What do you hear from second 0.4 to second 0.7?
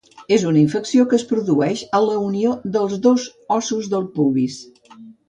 una